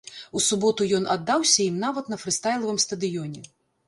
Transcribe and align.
У 0.37 0.41
суботу 0.45 0.85
ён 0.99 1.03
аддаўся 1.15 1.61
ім 1.65 1.77
нават 1.83 2.09
на 2.13 2.17
фрыстайлавым 2.23 2.81
стадыёне. 2.85 3.43